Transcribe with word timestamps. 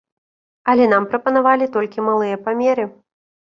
Але 0.71 0.87
нам 0.93 1.05
прапанавалі 1.11 1.67
толькі 1.75 2.07
малыя 2.09 2.41
памеры. 2.49 2.89